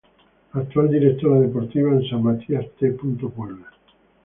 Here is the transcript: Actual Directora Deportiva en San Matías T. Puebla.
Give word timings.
Actual 0.53 0.89
Directora 0.89 1.39
Deportiva 1.39 1.91
en 1.91 2.03
San 2.09 2.23
Matías 2.23 2.65
T. 2.79 2.91
Puebla. 2.93 3.67